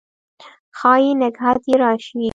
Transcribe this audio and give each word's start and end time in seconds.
ښايي 0.77 1.11
نګهت 1.21 1.61
یې 1.69 1.75
راشي 1.81 2.23